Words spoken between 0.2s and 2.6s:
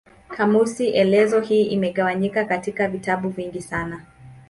Kamusi elezo hii imegawanyika